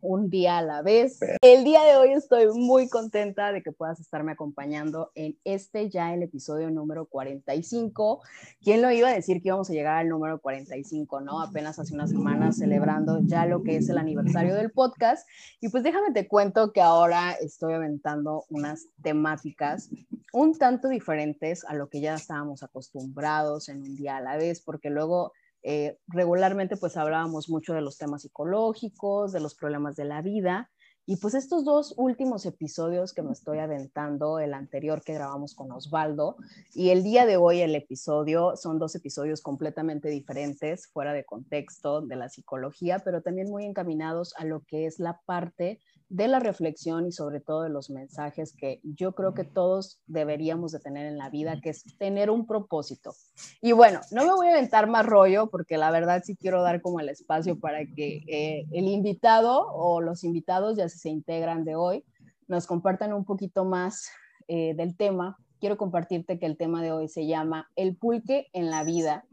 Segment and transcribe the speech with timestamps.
[0.00, 1.20] un día a la vez.
[1.40, 6.14] El día de hoy estoy muy contenta de que puedas estarme acompañando en este ya
[6.14, 8.20] el episodio número 45.
[8.62, 11.40] ¿Quién lo iba a decir que íbamos a llegar al número 45, no?
[11.40, 15.28] Apenas hace unas semanas celebrando ya lo que es el aniversario del podcast.
[15.60, 19.90] Y pues déjame te cuento que ahora estoy aventando unas temáticas
[20.32, 24.60] un tanto diferentes a lo que ya estábamos acostumbrados en un día a la vez,
[24.60, 30.04] porque luego eh, regularmente pues hablábamos mucho de los temas psicológicos, de los problemas de
[30.04, 30.70] la vida.
[31.10, 35.72] Y pues estos dos últimos episodios que me estoy aventando, el anterior que grabamos con
[35.72, 36.36] Osvaldo
[36.74, 42.02] y el día de hoy el episodio, son dos episodios completamente diferentes, fuera de contexto
[42.02, 46.40] de la psicología, pero también muy encaminados a lo que es la parte de la
[46.40, 51.06] reflexión y sobre todo de los mensajes que yo creo que todos deberíamos de tener
[51.06, 53.14] en la vida, que es tener un propósito.
[53.60, 56.80] Y bueno, no me voy a aventar más rollo porque la verdad sí quiero dar
[56.80, 61.76] como el espacio para que eh, el invitado o los invitados, ya se integran de
[61.76, 62.04] hoy,
[62.46, 64.08] nos compartan un poquito más
[64.48, 65.38] eh, del tema.
[65.60, 69.24] Quiero compartirte que el tema de hoy se llama El pulque en la vida.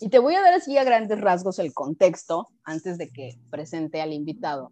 [0.00, 4.00] Y te voy a dar así a grandes rasgos el contexto antes de que presente
[4.00, 4.70] al invitado.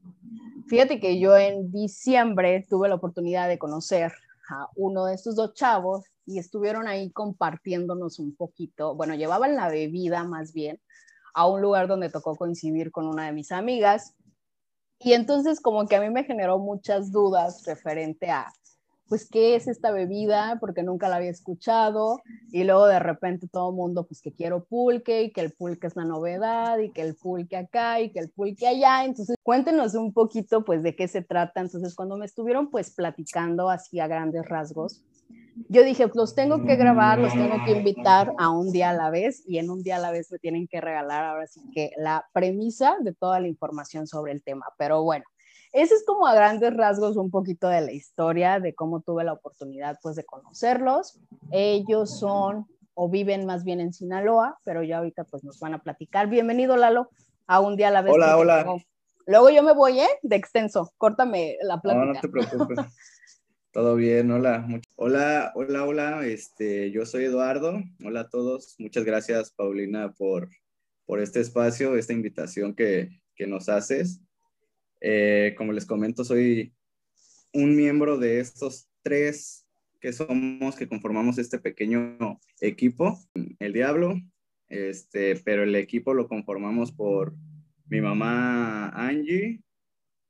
[0.69, 4.13] Fíjate que yo en diciembre tuve la oportunidad de conocer
[4.49, 9.69] a uno de estos dos chavos y estuvieron ahí compartiéndonos un poquito, bueno, llevaban la
[9.69, 10.81] bebida más bien
[11.35, 14.15] a un lugar donde tocó coincidir con una de mis amigas.
[15.01, 18.49] Y entonces como que a mí me generó muchas dudas referente a
[19.09, 20.59] pues, ¿qué es esta bebida?
[20.61, 22.21] Porque nunca la había escuchado.
[22.51, 25.87] Y luego de repente todo el mundo, pues, que quiero pulque y que el pulque
[25.87, 29.05] es la novedad y que el pulque acá y que el pulque allá.
[29.05, 31.61] Entonces, cuéntenos un poquito, pues, de qué se trata.
[31.61, 35.03] Entonces, cuando me estuvieron, pues, platicando así a grandes rasgos,
[35.69, 39.11] yo dije, los tengo que grabar, los tengo que invitar a un día a la
[39.11, 41.93] vez y en un día a la vez me tienen que regalar ahora sí que
[41.97, 44.67] la premisa de toda la información sobre el tema.
[44.79, 45.25] Pero bueno,
[45.73, 49.33] ese es como a grandes rasgos un poquito de la historia de cómo tuve la
[49.33, 51.19] oportunidad pues de conocerlos.
[51.51, 55.83] Ellos son o viven más bien en Sinaloa, pero ya ahorita pues nos van a
[55.83, 56.29] platicar.
[56.29, 57.11] Bienvenido Lalo
[57.47, 58.15] a un día a la vez.
[58.15, 58.67] Hola, hola.
[59.27, 60.09] Luego, yo me voy, ¿eh?
[60.23, 60.93] De extenso.
[60.99, 62.05] Córtame la plática.
[62.05, 62.79] No, no te preocupes.
[63.77, 64.67] Todo bien, hola.
[64.95, 66.27] Hola, hola, hola.
[66.27, 67.85] Este, yo soy Eduardo.
[68.03, 68.75] Hola a todos.
[68.79, 70.49] Muchas gracias, Paulina, por,
[71.05, 74.23] por este espacio, esta invitación que, que nos haces.
[75.03, 76.73] Eh, como les comento, soy
[77.53, 79.67] un miembro de estos tres
[80.01, 83.19] que somos, que conformamos este pequeño equipo,
[83.59, 84.15] el Diablo,
[84.69, 87.35] este, pero el equipo lo conformamos por
[87.91, 89.61] mi mamá Angie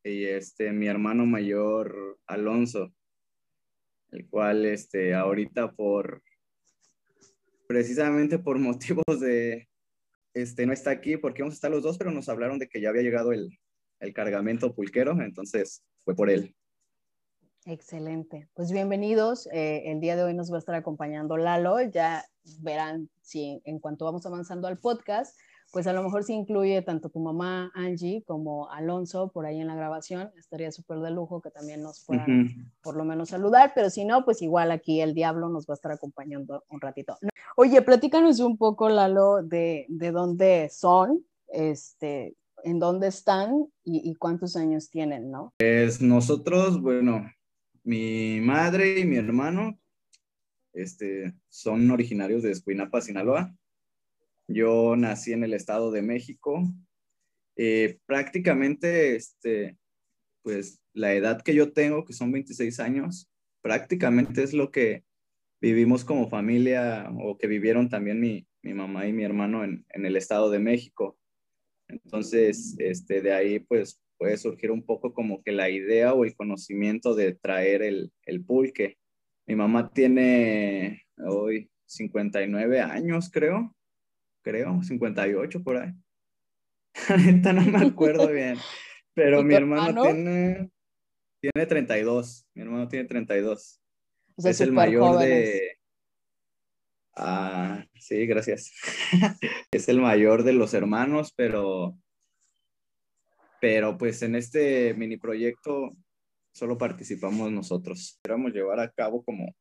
[0.03, 2.93] y este, mi hermano mayor Alonso,
[4.16, 6.22] el cual este, ahorita por,
[7.69, 9.69] precisamente por motivos de,
[10.34, 12.81] este, no está aquí porque vamos a estar los dos, pero nos hablaron de que
[12.81, 13.59] ya había llegado el,
[14.00, 16.55] el cargamento pulquero, entonces fue por él.
[17.66, 18.49] Excelente.
[18.55, 19.49] Pues bienvenidos.
[19.53, 21.81] Eh, el día de hoy nos va a estar acompañando Lalo.
[21.81, 22.25] Ya
[22.60, 25.37] verán si en cuanto vamos avanzando al podcast,
[25.76, 29.66] pues a lo mejor sí incluye tanto tu mamá Angie como Alonso por ahí en
[29.66, 30.31] la grabación.
[30.38, 34.25] Estaría súper de lujo que también nos puedan por lo menos saludar, pero si no,
[34.25, 37.19] pues igual aquí el diablo nos va a estar acompañando un ratito.
[37.56, 44.56] Oye, platícanos un poco, Lalo, de, de dónde son, este, en dónde están y, cuántos
[44.56, 45.53] años tienen, ¿no?
[45.58, 47.31] Pues nosotros, bueno,
[47.84, 49.78] mi madre y mi hermano
[50.72, 53.54] este, son originarios de Escuinapa, Sinaloa.
[54.49, 56.62] Yo nací en el Estado de México.
[57.57, 59.76] Eh, prácticamente, este,
[60.43, 63.31] pues la edad que yo tengo, que son 26 años,
[63.62, 65.05] prácticamente es lo que
[65.61, 70.06] vivimos como familia o que vivieron también mi, mi mamá y mi hermano en, en
[70.06, 71.19] el Estado de México.
[71.88, 76.35] Entonces, este, de ahí pues puede surgir un poco como que la idea o el
[76.35, 78.99] conocimiento de traer el, el pulque.
[79.47, 83.75] Mi mamá tiene hoy 59 años, creo,
[84.46, 85.93] creo, 58 por ahí.
[87.08, 88.56] Ahorita no me acuerdo bien,
[89.12, 90.70] pero mi hermano, tiene,
[91.40, 93.81] tiene 32, mi hermano tiene 32.
[94.37, 95.78] es el mayor de,
[97.19, 98.72] Ah, sí, gracias.
[99.72, 101.98] es el mayor de los hermanos, pero,
[103.60, 105.96] pero pues en este mini proyecto
[106.52, 108.20] solo participamos nosotros.
[108.22, 109.54] Queremos llevar a cabo como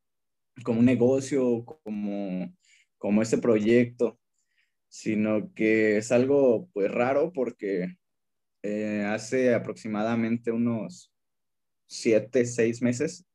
[0.62, 2.52] como un negocio, como,
[2.98, 4.18] como este proyecto,
[4.88, 7.96] sino que es algo pues raro porque
[8.62, 11.12] eh, hace aproximadamente unos
[11.86, 13.26] siete, seis meses,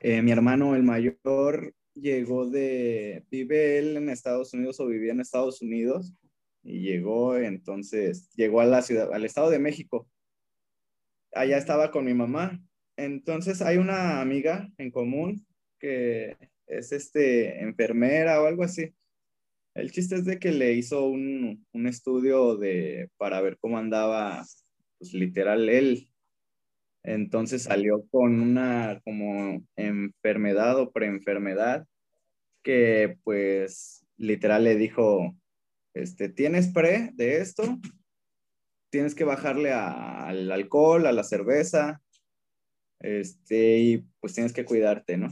[0.00, 5.20] eh, mi hermano el mayor llegó de, vive él en Estados Unidos o vivía en
[5.20, 6.14] Estados Unidos
[6.62, 10.08] y llegó entonces, llegó a la ciudad, al Estado de México.
[11.32, 12.60] Allá estaba con mi mamá.
[12.96, 15.46] Entonces hay una amiga en común
[15.78, 18.94] que es este enfermera o algo así.
[19.74, 24.44] El chiste es de que le hizo un, un estudio de, para ver cómo andaba,
[24.98, 26.08] pues literal, él.
[27.02, 31.86] Entonces salió con una como enfermedad o preenfermedad
[32.62, 35.34] que pues literal le dijo,
[35.94, 37.78] este, tienes pre de esto,
[38.90, 42.02] tienes que bajarle al alcohol, a la cerveza,
[43.00, 45.30] este, y pues tienes que cuidarte, ¿no?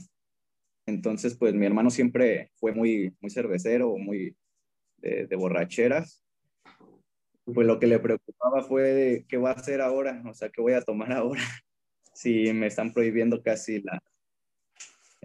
[0.88, 4.34] Entonces, pues mi hermano siempre fue muy, muy cervecero, muy
[4.96, 6.24] de, borracheras.
[7.44, 10.72] Pues lo que le preocupaba fue qué va a hacer ahora, o sea, qué voy
[10.72, 11.42] a tomar ahora,
[12.14, 14.02] si me están prohibiendo casi la,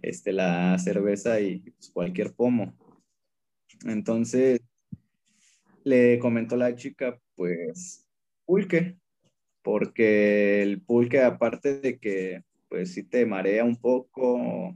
[0.01, 2.74] este, la cerveza y pues, cualquier pomo.
[3.86, 4.59] Entonces,
[5.86, 8.06] le comentó la chica, pues,
[8.45, 8.98] pulque,
[9.62, 14.75] porque el pulque, aparte de que, pues, si te marea un poco,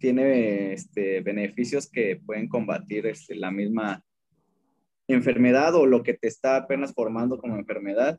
[0.00, 4.02] tiene este, beneficios que pueden combatir este, la misma
[5.06, 8.18] enfermedad o lo que te está apenas formando como enfermedad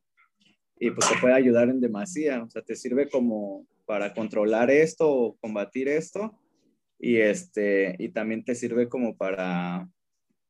[0.79, 5.11] y pues te puede ayudar en demasía, o sea, te sirve como para controlar esto
[5.11, 6.39] o combatir esto
[6.99, 9.89] y este y también te sirve como para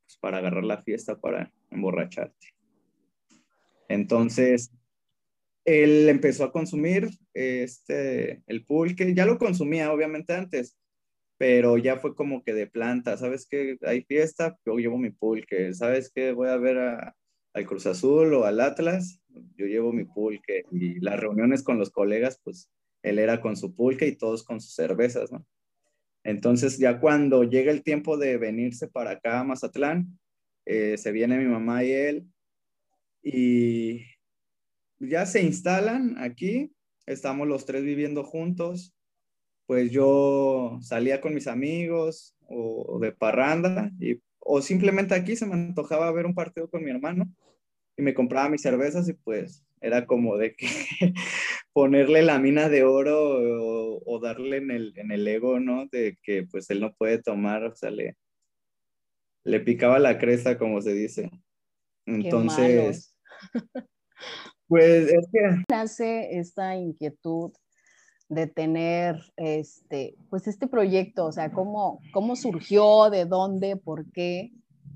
[0.05, 2.47] pues, para agarrar la fiesta, para emborracharte.
[3.87, 4.71] Entonces,
[5.65, 10.77] él empezó a consumir este el pulque, ya lo consumía obviamente antes,
[11.41, 13.75] pero ya fue como que de planta, ¿sabes qué?
[13.81, 16.33] Hay fiesta, yo llevo mi pulque, ¿sabes qué?
[16.33, 19.19] Voy a ver al Cruz Azul o al Atlas,
[19.57, 22.69] yo llevo mi pulque y las reuniones con los colegas, pues
[23.01, 25.43] él era con su pulque y todos con sus cervezas, ¿no?
[26.23, 30.19] Entonces ya cuando llega el tiempo de venirse para acá a Mazatlán,
[30.67, 32.27] eh, se viene mi mamá y él
[33.23, 34.01] y
[34.99, 36.71] ya se instalan aquí,
[37.07, 38.93] estamos los tres viviendo juntos,
[39.71, 45.53] pues yo salía con mis amigos o, de parranda y, o simplemente aquí se me
[45.53, 47.33] antojaba ver un partido con mi hermano
[47.95, 50.67] y me compraba mis cervezas y pues era como de que
[51.71, 55.87] ponerle la mina de oro o, darle en el, en el, ego, ¿no?
[55.87, 58.17] De que pues él no puede tomar, o sea, le,
[59.45, 61.31] le picaba la cresta, como se dice.
[62.05, 63.17] Entonces,
[64.67, 65.63] pues es que...
[65.69, 67.53] Nace esta inquietud
[68.31, 71.25] de tener este, pues este proyecto?
[71.25, 74.53] O sea, ¿cómo, cómo surgió, de dónde, por qué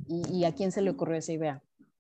[0.08, 1.62] y, a quién se le ocurrió esa idea?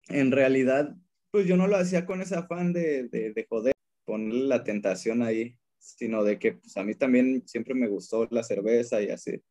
[0.09, 0.95] En realidad,
[1.31, 3.73] pues yo no lo hacía con ese afán de, de, joder,
[4.05, 8.43] ponerle la tentación ahí, sino de que pues a mí también siempre me gustó la
[8.43, 9.43] cerveza y así.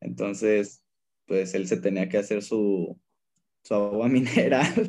[0.00, 0.84] Entonces,
[1.26, 2.96] pues él se tenía que hacer su,
[3.64, 4.88] su agua mineral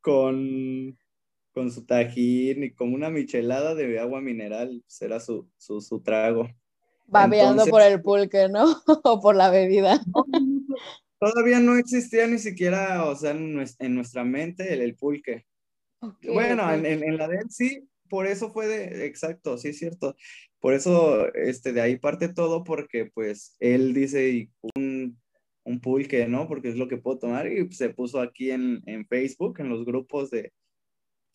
[0.00, 0.96] con
[1.52, 6.00] con su tajín y con una michelada de agua mineral, será pues, su, su, su
[6.00, 6.48] trago.
[7.06, 8.64] Babeando por el pulque, ¿no?
[9.04, 10.00] o por la bebida.
[11.18, 15.44] todavía no existía ni siquiera, o sea, en nuestra mente el, pulque.
[16.22, 20.16] bueno, En, en, la de él sí, por eso fue de, exacto, sí es cierto.
[20.60, 25.18] Por eso, este, de ahí parte todo, porque pues él dice un,
[25.64, 26.46] un pulque, ¿no?
[26.48, 29.84] Porque es lo que puedo tomar y se puso aquí en, en Facebook, en los
[29.84, 30.52] grupos de,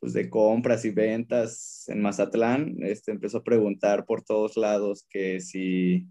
[0.05, 5.41] pues, de compras y ventas en Mazatlán, este, empezó a preguntar por todos lados que
[5.41, 6.05] si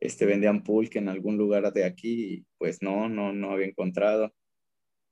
[0.00, 4.32] este, vendían pulque en algún lugar de aquí, pues no, no, no había encontrado.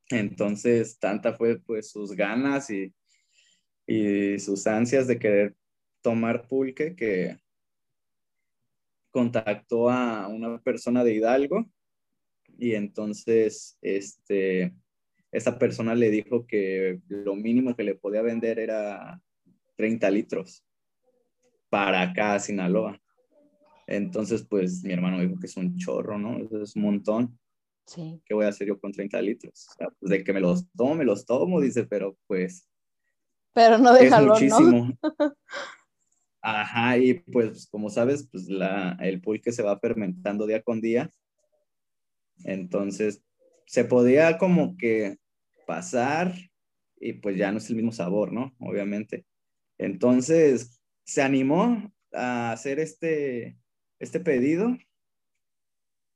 [0.09, 2.95] Entonces, tanta fue pues sus ganas y,
[3.87, 5.55] y sus ansias de querer
[6.01, 7.37] tomar pulque que
[9.11, 11.67] contactó a una persona de Hidalgo
[12.57, 14.73] y entonces este
[15.37, 19.21] esa persona le dijo que lo mínimo que le podía vender era
[19.77, 20.65] 30 litros
[21.69, 22.99] para acá Sinaloa.
[23.87, 26.39] Entonces, pues mi hermano dijo que es un chorro, ¿no?
[26.63, 27.39] es un montón.
[27.85, 28.19] Sí.
[28.25, 29.69] ¿Qué voy a hacer yo con 30 litros?
[29.69, 32.67] O sea, pues de que me los tomo, me los tomo, dice, pero pues.
[33.53, 34.89] Pero no déjalo, muchísimo.
[36.41, 41.11] Ajá, y pues como sabes, pues la, el pulque se va fermentando día con día.
[42.45, 43.23] Entonces,
[43.67, 45.19] se podía como que
[45.67, 46.35] pasar
[46.99, 48.55] y pues ya no es el mismo sabor, ¿no?
[48.59, 49.27] Obviamente.
[49.79, 53.59] Entonces, se animó a hacer este,
[53.99, 54.77] este pedido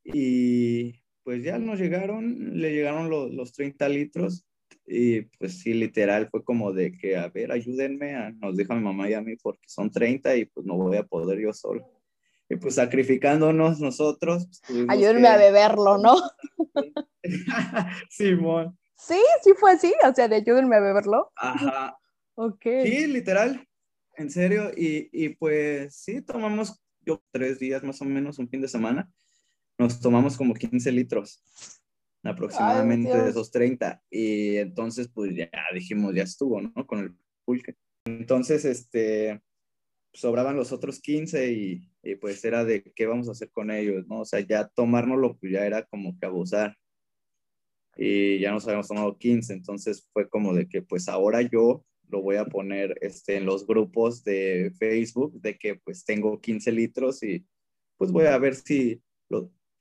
[0.03, 4.47] y pues ya nos llegaron, le llegaron los 30 litros
[4.87, 9.09] y pues sí, literal fue como de que, a ver, ayúdenme, nos dijo mi mamá
[9.09, 11.87] y a mí porque son 30 y pues no voy a poder yo solo.
[12.49, 14.49] Y pues sacrificándonos nosotros.
[14.67, 16.17] Pues, ayúdenme a beberlo, ¿no?
[18.11, 18.80] Simón.
[19.01, 21.33] Sí, sí fue así, o sea, de ayúdenme a beberlo.
[21.37, 21.99] Ajá.
[22.35, 22.63] ok.
[22.85, 23.67] Sí, literal,
[24.17, 28.61] en serio, y, y pues sí, tomamos yo tres días más o menos, un fin
[28.61, 29.11] de semana,
[29.79, 31.43] nos tomamos como 15 litros
[32.23, 36.87] aproximadamente de esos 30 y entonces pues ya dijimos, ya estuvo, ¿no?
[36.87, 37.77] Con el pulque.
[38.05, 39.41] Entonces, este,
[40.13, 44.07] sobraban los otros 15 y, y, pues era de qué vamos a hacer con ellos,
[44.07, 44.21] ¿no?
[44.21, 46.77] O sea, ya tomárnoslo pues ya era como que abusar
[47.97, 52.23] y ya nos habíamos tomado 15, entonces fue como de que pues ahora yo lo
[52.23, 57.23] voy a poner este, en los grupos de Facebook de que pues tengo 15 litros
[57.23, 57.47] y
[57.97, 59.03] pues voy a ver si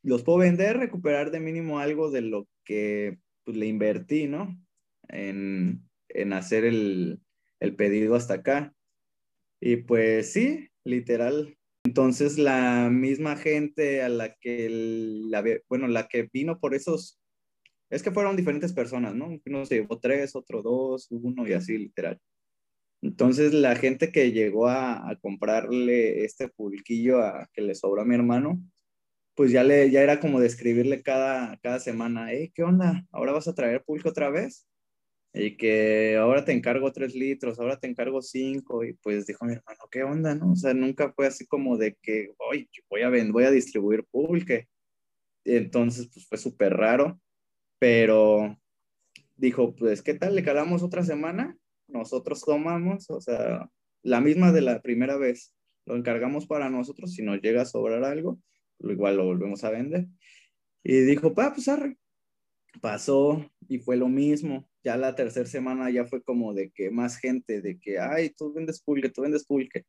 [0.04, 4.58] los puedo vender, recuperar de mínimo algo de lo que pues, le invertí, ¿no?
[5.08, 7.20] En, en hacer el,
[7.60, 8.74] el pedido hasta acá.
[9.62, 11.58] Y pues sí, literal.
[11.86, 17.19] Entonces la misma gente a la que, la, bueno, la que vino por esos,
[17.90, 19.30] es que fueron diferentes personas, ¿no?
[19.46, 22.20] Uno se llevó tres, otro dos, uno y así, literal.
[23.02, 28.16] Entonces la gente que llegó a, comprarle este pulquillo a, que le sobró a mi
[28.16, 28.62] hermano,
[29.36, 33.06] pues ya, le, ya era como describirle cada, cada semana, hey, ¿qué onda?
[33.12, 34.68] ¿Ahora vas a traer pulque otra vez?
[35.34, 39.54] Y que ahora te encargo tres litros, ahora te encargo cinco, y pues dijo mi
[39.54, 40.36] hermano, ¿qué onda?
[40.36, 40.52] No?
[40.52, 44.68] O sea, nunca fue así como de que, hoy voy a, voy a distribuir pulque.
[45.46, 47.20] Entonces, pues fue súper raro,
[47.80, 48.60] pero
[49.38, 50.36] dijo, pues, ¿qué tal?
[50.36, 51.58] ¿Le calamos otra semana?
[51.88, 53.70] Nosotros tomamos, o sea,
[54.04, 55.56] la misma de la primera vez.
[55.86, 58.40] Lo encargamos para nosotros, si nos llega a sobrar algo,
[58.80, 60.08] igual lo volvemos a vender.
[60.84, 61.98] Y dijo, pa, pues arre.
[62.82, 64.70] Pasó y fue lo mismo.
[64.84, 68.54] Ya la tercera semana ya fue como de que más gente, de que, ay, tú
[68.54, 69.86] vendes pulque, tú vendes pulque.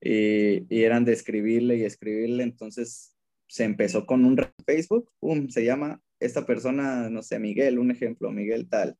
[0.00, 2.42] Y, y eran de escribirle y escribirle.
[2.42, 3.16] Entonces
[3.46, 8.30] se empezó con un Facebook, pum, se llama esta persona, no sé, Miguel, un ejemplo,
[8.30, 8.96] Miguel tal.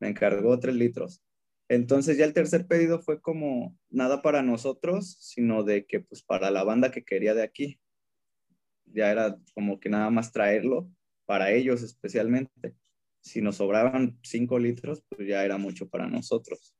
[0.00, 1.22] Me encargó tres litros.
[1.68, 6.50] Entonces ya el tercer pedido fue como nada para nosotros, sino de que pues para
[6.50, 7.80] la banda que quería de aquí
[8.92, 10.90] ya era como que nada más traerlo
[11.26, 12.74] para ellos especialmente.
[13.20, 16.74] Si nos sobraban cinco litros, pues ya era mucho para nosotros.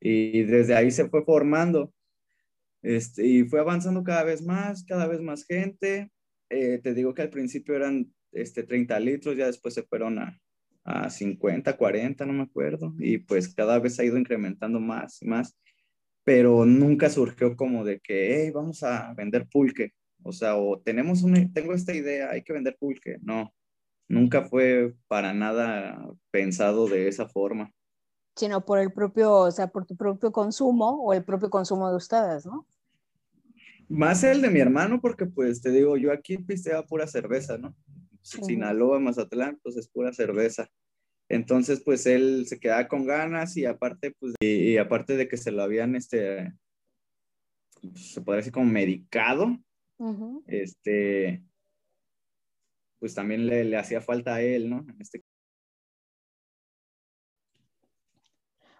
[0.00, 1.92] Y desde ahí se fue formando.
[2.82, 6.10] Este, y fue avanzando cada vez más, cada vez más gente.
[6.50, 10.40] Eh, te digo que al principio eran este, 30 litros, ya después se fueron a,
[10.84, 12.94] a 50, 40, no me acuerdo.
[12.98, 15.56] Y pues cada vez ha ido incrementando más y más.
[16.24, 19.92] Pero nunca surgió como de que, hey, vamos a vender pulque.
[20.22, 23.18] O sea, o tenemos una, tengo esta idea, hay que vender pulque.
[23.22, 23.52] No,
[24.08, 25.98] nunca fue para nada
[26.30, 27.72] pensado de esa forma.
[28.36, 31.96] Sino por el propio, o sea, por tu propio consumo o el propio consumo de
[31.96, 32.66] ustedes, ¿no?
[33.88, 37.74] Más el de mi hermano, porque pues te digo, yo aquí pisteaba pura cerveza, ¿no?
[38.22, 40.68] Sinaloa, Mazatlán, pues es pura cerveza.
[41.28, 45.50] Entonces, pues él se quedaba con ganas y aparte, pues, y, aparte de que se
[45.50, 46.52] lo habían, este,
[47.94, 49.58] se podría decir como medicado,
[50.46, 51.42] este,
[52.98, 54.84] pues también le, hacía falta a él, ¿no?
[54.98, 55.22] Este...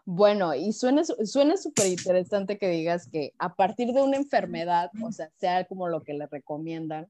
[0.05, 5.31] Bueno, y suena súper interesante que digas que a partir de una enfermedad, o sea,
[5.37, 7.07] sea como lo que le recomiendan,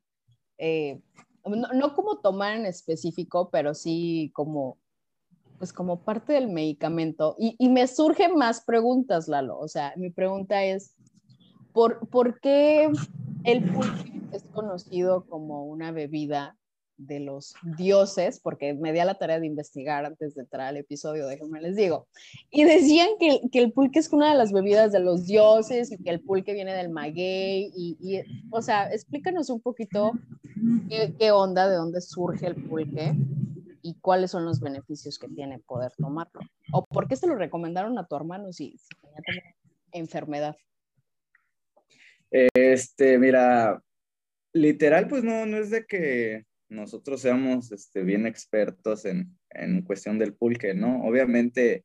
[0.59, 1.01] eh,
[1.45, 4.79] no, como tomar en específico, pero sí como,
[5.59, 7.37] pues como parte del medicamento.
[7.39, 9.59] Y, y me surgen más preguntas, Lalo.
[9.59, 10.95] O sea, mi pregunta es,
[11.73, 12.91] ¿por, ¿por qué
[13.45, 16.57] el pulque es conocido como una bebida
[17.07, 20.77] de los dioses, porque me di a la tarea de investigar antes de entrar al
[20.77, 22.07] episodio, déjenme les digo.
[22.51, 25.99] Y decían que, que, el pulque es una de las bebidas de los dioses y
[25.99, 27.73] que el pulque viene del maguey.
[27.75, 30.13] Y, o sea, explícanos un poquito
[31.19, 33.15] qué, onda, de dónde surge el pulque
[33.83, 36.41] y cuáles son los beneficios que tiene poder tomarlo.
[36.73, 38.89] O por qué se lo recomendaron a tu hermano si, si
[39.25, 39.43] tenía
[39.93, 40.57] enfermedad.
[42.31, 43.83] Este, mira,
[44.53, 50.19] literal, pues no, no es de que nosotros seamos este, bien expertos en, en cuestión
[50.19, 51.05] del pulque, ¿no?
[51.05, 51.85] Obviamente,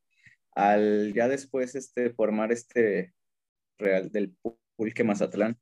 [0.54, 3.14] al ya después este, formar este
[3.78, 4.34] real del
[4.76, 5.58] pulque Mazatlán,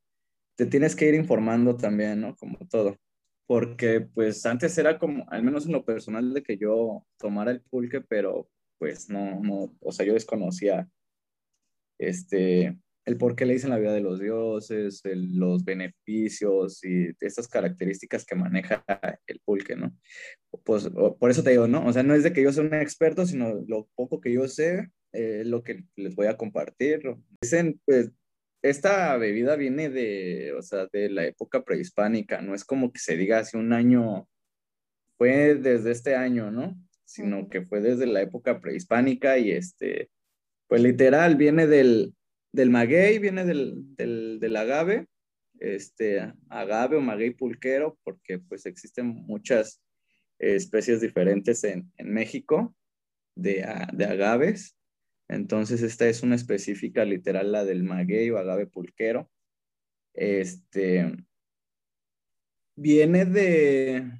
[0.57, 2.37] te tienes que ir informando también, ¿no?
[2.37, 2.97] Como todo.
[3.47, 7.63] Porque pues antes era como, al menos en lo personal, de que yo tomara el
[7.63, 10.89] pulque, pero pues no, no, o sea, yo desconocía
[11.99, 17.47] este, el por qué le dicen la vida de los dioses, los beneficios y estas
[17.47, 18.85] características que maneja
[19.29, 19.97] el pulque, ¿no?
[20.65, 21.87] Pues por eso te digo, ¿no?
[21.87, 24.49] O sea, no es de que yo sea un experto, sino lo poco que yo
[24.49, 27.01] sé, eh, lo que les voy a compartir.
[27.41, 28.11] Dicen, pues,
[28.63, 33.17] esta bebida viene de, o sea, de la época prehispánica, no es como que se
[33.17, 34.29] diga hace un año,
[35.17, 36.77] fue desde este año, ¿no?
[37.05, 40.11] Sino que fue desde la época prehispánica y este,
[40.67, 42.16] pues literal, viene del,
[42.57, 45.07] del maguey, viene del, del, agave,
[45.61, 49.83] este, agave o maguey pulquero, porque pues existen muchas
[50.39, 52.75] especies diferentes en, en México
[53.35, 54.79] de, de, agaves.
[55.29, 59.31] Entonces esta es una específica literal, la del maguey o agave pulquero.
[60.15, 61.15] Este,
[62.75, 64.11] viene de,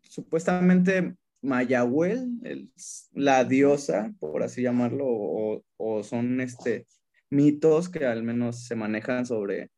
[0.00, 2.70] supuestamente, Mayahuel,
[3.12, 6.86] la diosa, por así llamarlo, o, o, son este,
[7.32, 9.70] mitos que al menos se manejan sobre,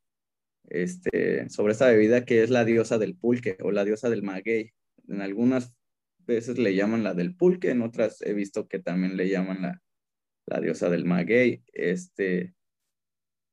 [0.65, 4.71] este, sobre esta bebida que es la diosa del pulque o la diosa del maguey.
[5.07, 5.73] En algunas
[6.19, 9.81] veces le llaman la del pulque, en otras he visto que también le llaman la,
[10.47, 11.63] la diosa del maguey.
[11.73, 12.53] Este,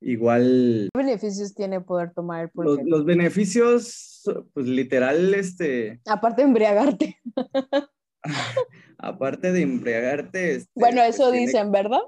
[0.01, 0.89] igual...
[0.93, 2.83] ¿Qué beneficios tiene poder tomar el pulque?
[2.85, 6.01] Los, beneficios, pues literal, este...
[6.07, 7.19] Aparte de embriagarte.
[8.99, 10.55] Aparte de embriagarte.
[10.55, 12.03] Este, bueno, pues eso dicen, ¿verdad?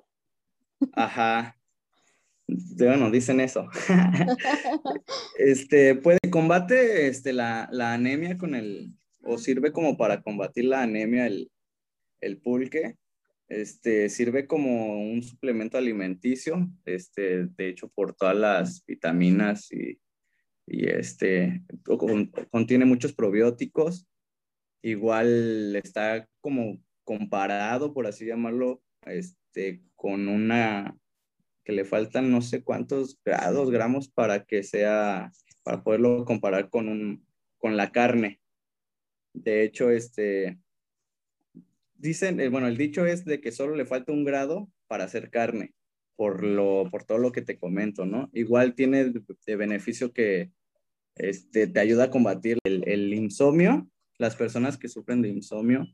[0.92, 1.56] Ajá.
[2.46, 3.68] Bueno, dicen eso.
[5.38, 10.82] este, puede combate este, la, la, anemia con el, o sirve como para combatir la
[10.82, 11.50] anemia el,
[12.20, 12.96] el pulque.
[13.48, 20.00] Este, sirve como un suplemento alimenticio, este, de hecho, por todas las vitaminas y,
[20.66, 21.62] y este,
[22.50, 24.06] contiene muchos probióticos
[24.84, 30.96] igual está como comparado, por así llamarlo, este, con una
[31.64, 36.88] que le faltan no sé cuántos grados, gramos para que sea, para poderlo comparar con,
[36.88, 37.26] un,
[37.58, 38.40] con la carne.
[39.32, 40.58] De hecho, este,
[41.94, 45.30] dicen, eh, bueno, el dicho es de que solo le falta un grado para hacer
[45.30, 45.74] carne,
[46.16, 48.30] por, lo, por todo lo que te comento, ¿no?
[48.32, 50.50] Igual tiene de, beneficio que
[51.16, 55.86] este, te ayuda a combatir el, el insomnio las personas que sufren de insomnio,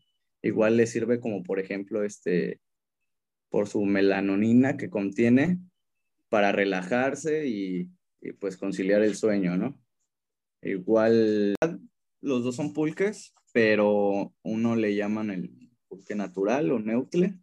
[0.42, 2.60] igual les sirve como, por ejemplo, este,
[3.50, 5.58] por su melanonina que contiene
[6.28, 7.90] para relajarse y,
[8.38, 9.78] pues conciliar el sueño, ¿no?
[10.62, 11.54] Igual
[12.20, 17.38] los dos son pulques, pero uno le llaman el pulque natural o neutle,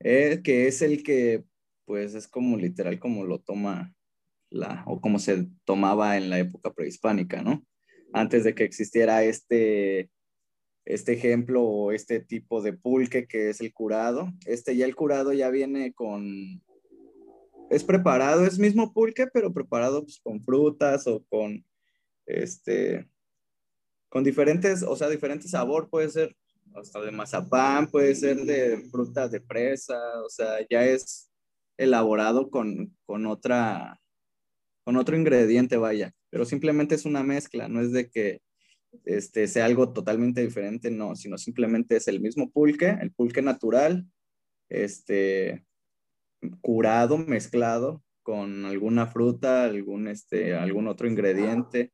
[0.00, 1.44] eh, que es el que
[1.84, 3.94] pues es como literal como lo toma
[4.50, 7.64] la, o como se tomaba en la época prehispánica, ¿no?
[8.16, 10.10] antes de que existiera este,
[10.86, 14.32] este ejemplo o este tipo de pulque que es el curado.
[14.46, 16.62] Este ya el curado ya viene con,
[17.68, 21.64] es preparado, es mismo pulque, pero preparado pues, con frutas o con,
[22.24, 23.08] este,
[24.08, 26.34] con diferentes, o sea, diferente sabor, puede ser
[26.74, 31.30] hasta de mazapán, puede ser de frutas de presa, o sea, ya es
[31.76, 34.00] elaborado con, con otra,
[34.84, 38.42] con otro ingrediente, vaya pero simplemente es una mezcla, no es de que
[39.04, 44.06] este, sea algo totalmente diferente, no, sino simplemente es el mismo pulque, el pulque natural,
[44.68, 45.64] este,
[46.60, 51.92] curado, mezclado con alguna fruta, algún, este, algún otro ingrediente,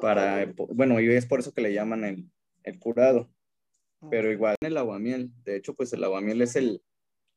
[0.00, 2.30] para, bueno, y es por eso que le llaman el,
[2.62, 3.30] el curado,
[4.10, 6.82] pero igual el aguamiel, de hecho, pues el aguamiel es el,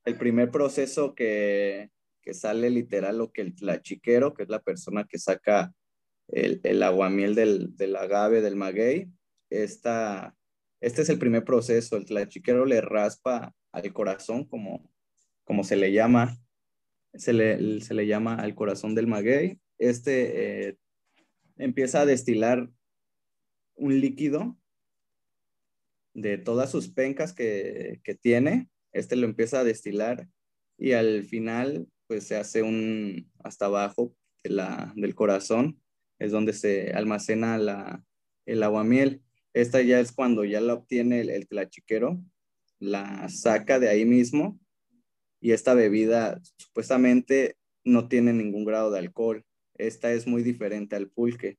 [0.05, 5.05] el primer proceso que, que sale literal lo que el tlachiquero, que es la persona
[5.05, 5.73] que saca
[6.27, 9.09] el, el aguamiel del, del, agave, del maguey,
[9.49, 10.35] esta,
[10.81, 11.97] este es el primer proceso.
[11.97, 14.91] El tlachiquero le raspa al corazón, como,
[15.43, 16.37] como se le llama,
[17.13, 19.59] se le, se le llama al corazón del maguey.
[19.77, 20.77] Este eh,
[21.57, 22.69] empieza a destilar
[23.75, 24.57] un líquido
[26.13, 28.69] de todas sus pencas que, que tiene.
[28.91, 30.27] Este lo empieza a destilar
[30.77, 35.81] y al final pues se hace un hasta abajo de la, del corazón,
[36.19, 38.03] es donde se almacena la,
[38.45, 39.21] el aguamiel.
[39.53, 42.21] Esta ya es cuando ya la obtiene el, el tlachiquero,
[42.79, 44.59] la saca de ahí mismo
[45.39, 49.43] y esta bebida supuestamente no tiene ningún grado de alcohol.
[49.75, 51.57] Esta es muy diferente al pulque.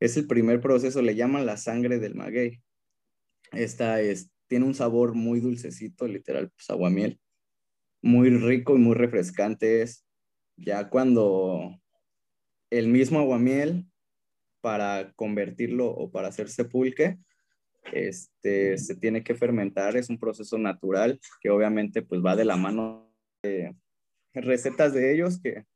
[0.00, 2.60] Es el primer proceso, le llaman la sangre del maguey.
[3.52, 7.20] Esta es, tiene un sabor muy dulcecito, literal, pues aguamiel
[8.04, 10.04] muy rico y muy refrescante es
[10.58, 11.80] ya cuando
[12.70, 13.86] el mismo aguamiel
[14.64, 17.18] para convertirlo o para hacerse pulque,
[17.92, 22.56] este, se tiene que fermentar, es un proceso natural que obviamente pues va de la
[22.56, 23.76] mano de
[24.32, 25.66] recetas de ellos que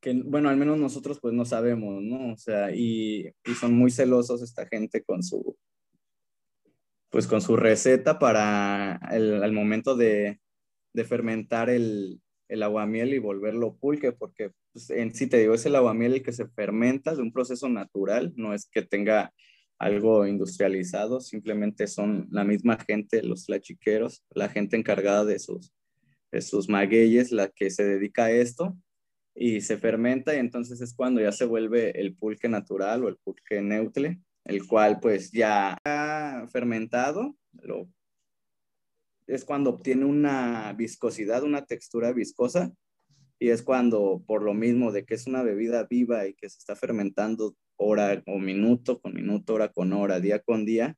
[0.00, 2.32] que, bueno, al menos nosotros pues no sabemos, ¿no?
[2.32, 5.56] O sea, y, y son muy celosos esta gente con su,
[7.08, 10.40] pues con su receta para el, al momento de,
[10.92, 15.66] de fermentar el, el, aguamiel y volverlo pulque, porque pues, en sí te digo, es
[15.66, 19.32] el aguamiel el que se fermenta de un proceso natural, no es que tenga
[19.78, 25.72] algo industrializado, simplemente son la misma gente, los lachiqueros, la gente encargada de sus,
[26.32, 28.76] de magueyes, la que se dedica a esto,
[29.36, 33.16] y se fermenta y entonces es cuando ya se vuelve el pulque natural o el
[33.16, 35.76] pulque neutre, el cual pues ya
[36.50, 37.88] fermentado, lo,
[39.26, 42.72] es cuando obtiene una viscosidad, una textura viscosa
[43.38, 46.58] y es cuando por lo mismo de que es una bebida viva y que se
[46.58, 50.96] está fermentando hora o minuto con minuto, hora con hora, día con día,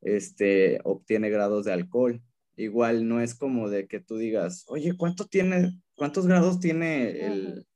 [0.00, 2.20] este, obtiene grados de alcohol.
[2.56, 7.66] Igual no es como de que tú digas, oye, ¿cuánto tiene, cuántos grados tiene el,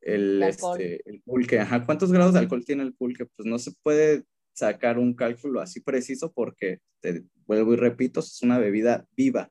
[0.00, 1.58] el, este, el pulque?
[1.58, 3.26] Ajá, ¿cuántos grados de alcohol tiene el pulque?
[3.26, 4.24] Pues no se puede
[4.58, 9.50] sacar un cálculo así preciso porque, te vuelvo y repito, es una bebida viva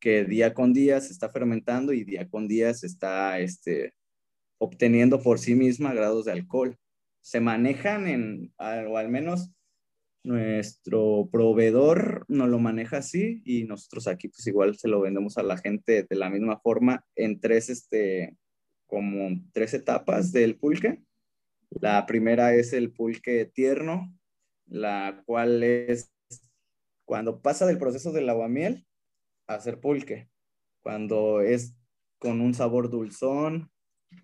[0.00, 3.94] que día con día se está fermentando y día con día se está este,
[4.58, 6.76] obteniendo por sí misma grados de alcohol.
[7.20, 9.50] Se manejan en, o al menos
[10.24, 15.42] nuestro proveedor nos lo maneja así y nosotros aquí pues igual se lo vendemos a
[15.42, 18.36] la gente de la misma forma en tres, este,
[18.86, 21.00] como tres etapas del pulque.
[21.70, 24.12] La primera es el pulque tierno,
[24.68, 26.12] la cual es
[27.04, 28.86] cuando pasa del proceso del aguamiel
[29.46, 30.28] a hacer pulque,
[30.80, 31.74] cuando es
[32.18, 33.70] con un sabor dulzón,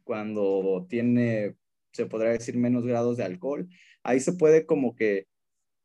[0.04, 1.56] cuando tiene,
[1.92, 3.68] se podría decir, menos grados de alcohol.
[4.02, 5.26] Ahí se puede como que,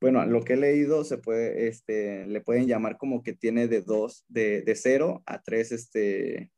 [0.01, 3.81] bueno, lo que he leído, se puede, este, le pueden llamar como que tiene de
[3.81, 6.51] dos, de, de cero a tres, este,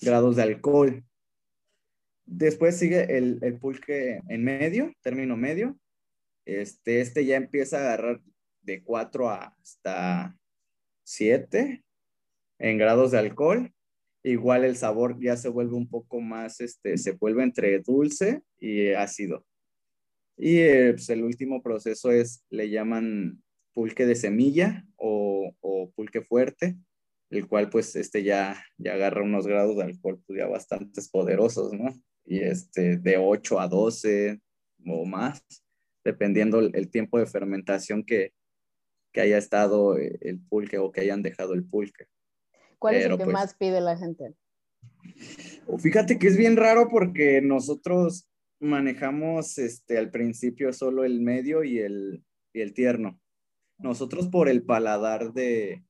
[0.00, 1.04] grados de alcohol.
[2.26, 5.78] Después sigue el, el pulque en medio, término medio,
[6.44, 8.20] este, este ya empieza a agarrar
[8.62, 10.36] de 4 hasta
[11.04, 11.84] 7
[12.58, 13.72] en grados de alcohol.
[14.22, 18.92] Igual el sabor ya se vuelve un poco más, este, se vuelve entre dulce y
[18.92, 19.44] ácido.
[20.36, 23.42] Y eh, pues, el último proceso es, le llaman
[23.74, 26.76] pulque de semilla o, o, pulque fuerte,
[27.30, 31.72] el cual pues este ya, ya agarra unos grados de alcohol pues, ya bastante poderosos,
[31.72, 31.94] ¿no?
[32.24, 34.40] Y este de 8 a 12
[34.86, 35.44] o más
[36.04, 38.32] dependiendo el, tiempo de fermentación que,
[39.16, 42.06] haya estado eh, el pulque o que hayan dejado el pulque.
[42.80, 44.34] ¿Cuál es el que pues más pide la gente?
[45.78, 51.78] Fíjate que es bien raro porque nosotros manejamos este, al principio solo el medio y
[51.78, 53.20] el, y el tierno.
[53.78, 55.84] Nosotros por el paladar de,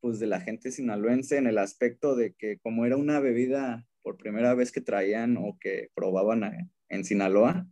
[0.00, 4.16] pues de la gente sinaloense en el aspecto de que como era una bebida por
[4.16, 7.66] primera vez que traían o que probaban en Sinaloa,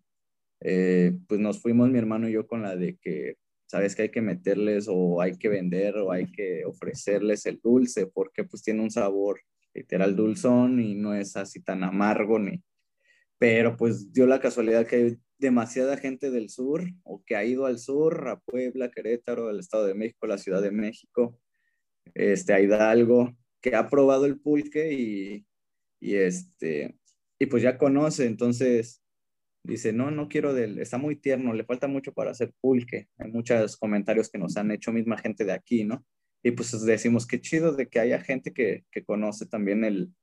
[0.61, 4.09] eh, pues nos fuimos mi hermano y yo con la de que, sabes que hay
[4.11, 8.83] que meterles o hay que vender o hay que ofrecerles el dulce porque pues tiene
[8.83, 9.41] un sabor
[9.75, 12.63] literal dulzón y no es así tan amargo ni...
[13.39, 17.65] Pero pues dio la casualidad que hay demasiada gente del sur o que ha ido
[17.65, 21.39] al sur, a Puebla, Querétaro, el Estado de México, la Ciudad de México,
[22.13, 25.47] este, a Hidalgo, que ha probado el pulque y,
[26.01, 26.99] y este,
[27.39, 29.00] y pues ya conoce, entonces
[29.63, 33.09] Dice, no, no quiero del, está muy tierno, le falta mucho para hacer pulque.
[33.19, 36.05] Hay muchos comentarios que nos han hecho misma gente de aquí, ¿no?
[36.43, 40.15] Y pues decimos, qué chido de que haya gente que, que conoce también el,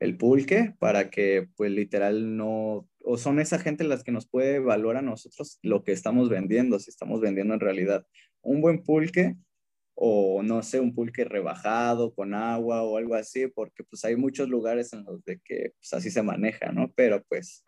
[0.00, 4.56] el pulque para que pues literal no, o son esa gente las que nos puede
[4.56, 8.06] evaluar a nosotros lo que estamos vendiendo, si estamos vendiendo en realidad
[8.40, 9.36] un buen pulque
[9.94, 14.48] o no sé, un pulque rebajado con agua o algo así, porque pues hay muchos
[14.48, 16.90] lugares en los de que pues así se maneja, ¿no?
[16.96, 17.62] Pero pues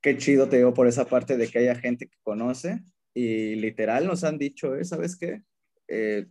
[0.00, 2.80] qué chido te digo por esa parte de que haya gente que conoce
[3.14, 4.84] y literal nos han dicho, ¿eh?
[4.84, 5.42] ¿sabes qué?
[5.88, 6.26] Eh,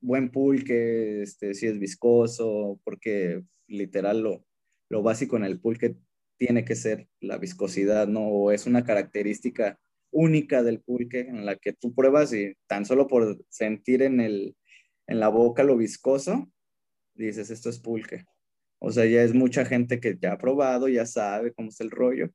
[0.00, 4.44] buen pulque, este, si es viscoso, porque literal lo,
[4.88, 5.96] lo básico en el pulque
[6.38, 8.26] tiene que ser la viscosidad, ¿no?
[8.26, 9.78] O es una característica
[10.10, 14.56] única del pulque en la que tú pruebas y tan solo por sentir en, el,
[15.06, 16.50] en la boca lo viscoso,
[17.14, 18.24] dices, esto es pulque.
[18.78, 21.90] O sea, ya es mucha gente que ya ha probado, ya sabe cómo es el
[21.90, 22.30] rollo.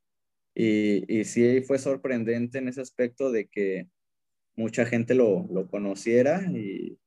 [0.60, 3.88] Y, y sí fue sorprendente en ese aspecto de que
[4.56, 6.98] mucha gente lo, lo conociera y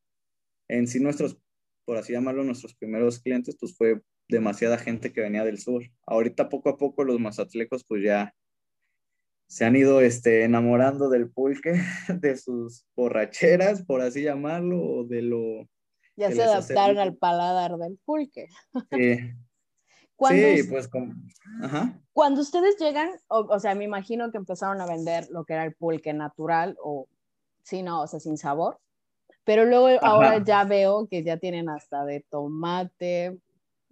[0.69, 1.37] en sí nuestros,
[1.83, 5.83] por así llamarlo, nuestros primeros clientes, pues fue demasiada gente que venía del sur.
[6.07, 8.33] Ahorita poco a poco los mazatlecos pues ya
[9.47, 11.73] se han ido este, enamorando del pulque,
[12.21, 15.67] de sus borracheras, por así llamarlo, o de lo...
[16.15, 18.47] Ya se adaptaron al paladar del pulque.
[18.91, 19.19] Sí.
[20.29, 21.13] Sí, pues como...
[21.61, 21.99] Ajá.
[22.13, 25.73] Cuando ustedes llegan, o, sea, me imagino que empezaron a vender lo que era el
[25.73, 27.07] pulque natural o,
[27.63, 28.79] sí, no, o sea, sin sabor.
[29.43, 33.39] Pero luego ahora ya veo que ya tienen hasta de tomate,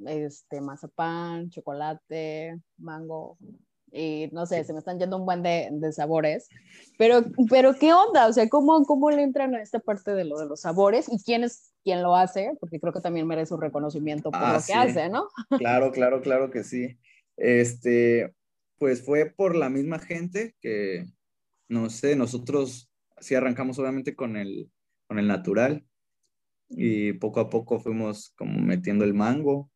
[0.06, 3.38] este, mazapán, chocolate, mango,
[3.91, 6.47] y no sé, se me están yendo un buen de, de, sabores,
[6.97, 8.28] pero, pero ¿qué onda?
[8.28, 11.21] O sea, ¿cómo, ¿cómo le entran a esta parte de lo de los sabores y
[11.23, 12.52] quién es quien lo hace?
[12.60, 15.28] Porque creo que también merece un reconocimiento por lo ah, que hace, ¿no?
[15.58, 16.97] Claro, claro, claro que sí.
[17.38, 18.34] Este,
[18.78, 21.06] pues fue por la misma gente que,
[21.67, 24.71] no sé, nosotros sí arrancamos obviamente con el,
[25.08, 25.86] con el natural
[26.69, 29.71] y poco a poco fuimos como metiendo el mango,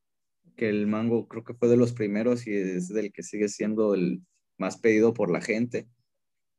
[0.55, 3.93] que el mango creo que fue de los primeros y es del que sigue siendo
[3.93, 4.21] el
[4.57, 5.87] más pedido por la gente.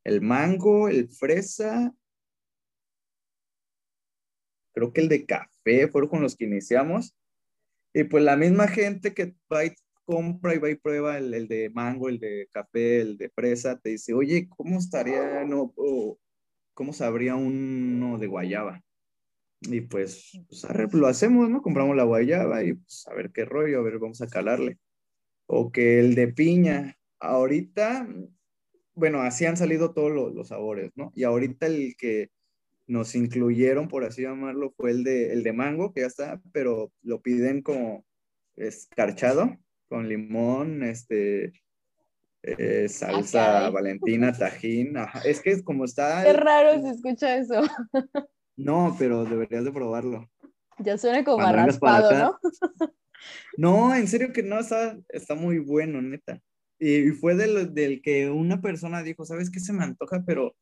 [0.03, 1.93] El mango, el fresa,
[4.73, 7.15] creo que el de café fueron con los que iniciamos.
[7.93, 11.69] Y pues la misma gente que va y compra y va y prueba el, de
[11.71, 15.73] mango, el de café, el de fresa, te dice, oye, ¿cómo estaría, no,
[16.73, 18.84] cómo sabría uno de guayaba?
[19.61, 21.61] Y pues, pues lo hacemos, ¿no?
[21.61, 24.77] Compramos la guayaba y pues a ver qué rollo, a ver, vamos a calarle.
[25.47, 28.07] O que el de piña, ahorita,
[28.93, 31.11] bueno, así han salido todos los, sabores, ¿no?
[31.15, 32.29] Y ahorita el que
[32.87, 36.91] nos incluyeron, por así llamarlo, fue el de, el de mango, que ya está, pero
[37.01, 38.05] lo piden como
[38.55, 41.53] escarchado, con limón, este,
[42.43, 44.95] eh, salsa valentina, tajín.
[45.23, 46.23] Es que como está...
[46.23, 47.61] Qué raro se escucha eso.
[48.57, 50.29] No, pero deberías de probarlo.
[50.79, 52.39] Ya suena como raspado, ¿no?
[53.57, 56.41] no, en serio que no, está, está muy bueno, neta.
[56.79, 60.23] Y, fue del, del, que una persona dijo, ¿sabes qué se me antoja?
[60.25, 60.55] Pero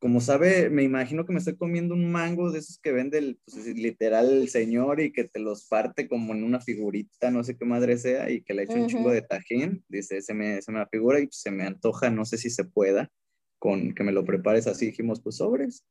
[0.00, 3.38] como sabe, me imagino que me estoy comiendo un mango de esos que vende el,
[3.44, 7.58] pues, literal el señor y que te los parte como en una figurita, no sé
[7.58, 9.84] qué madre sea, y que le echa un chingo de tajín.
[9.88, 13.10] Dice, se me, se me figura y se me antoja, no sé si se pueda,
[13.58, 14.86] con que me lo prepares así.
[14.86, 15.84] Dijimos, pues sobres.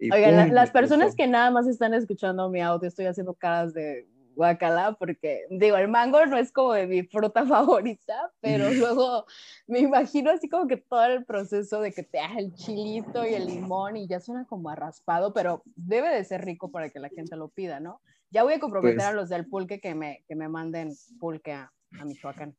[0.00, 4.94] Oigan, las personas que nada más están escuchando mi audio, estoy haciendo caras de guacala
[4.98, 9.26] porque digo, el mango no es como de mi fruta favorita, pero luego
[9.66, 13.34] me imagino así como que todo el proceso de que te haga el chilito y
[13.34, 16.98] el limón y ya suena como a raspado, pero debe de ser rico para que
[16.98, 18.00] la gente lo pida, ¿no?
[18.30, 21.52] Ya voy a comprometer pues a los del pulque que me, que me manden pulque
[21.52, 22.56] a, a Michoacán.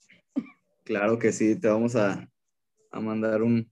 [0.83, 2.29] Claro que sí, te vamos a,
[2.91, 3.71] a mandar un,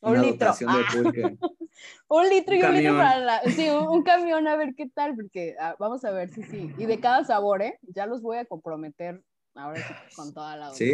[0.00, 0.52] un litro.
[2.08, 5.56] un litro y un litro para la, sí, un, camión a ver qué tal, porque
[5.60, 7.78] ah, vamos a ver si sí, Y de cada sabor, ¿eh?
[7.82, 9.22] Ya los voy a comprometer
[9.54, 9.82] ahora
[10.14, 10.70] con toda la.
[10.74, 10.92] Sí.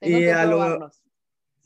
[0.00, 0.24] y,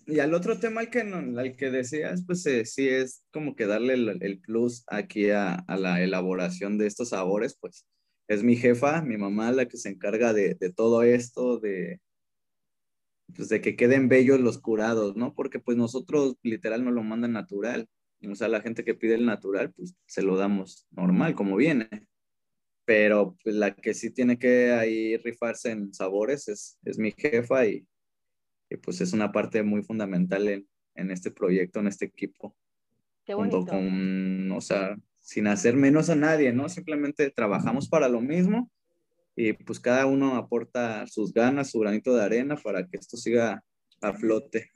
[0.09, 3.67] y al otro tema al que, al que decías, pues eh, sí es como que
[3.67, 7.85] darle el, plus aquí a, a, la elaboración de estos sabores, pues
[8.27, 12.01] es mi jefa, mi mamá, la que se encarga de, de todo esto, de,
[13.35, 15.35] pues de que queden bellos los curados, ¿no?
[15.35, 17.87] Porque pues nosotros literal no lo mandan natural.
[18.27, 21.89] O sea, la gente que pide el natural, pues se lo damos normal, como viene.
[22.85, 27.67] Pero pues, la que sí tiene que ahí rifarse en sabores es, es mi jefa
[27.67, 27.87] y,
[28.71, 32.57] y, pues es una parte muy fundamental en, en este proyecto, en este equipo.
[33.25, 33.35] Qué.
[33.35, 36.69] Junto con, o sea, sin hacer menos a nadie, ¿no?
[36.69, 38.71] Simplemente trabajamos para lo mismo
[39.37, 43.63] y pues cada uno aporta sus ganas, su granito de arena para que esto siga
[44.01, 44.71] a flote.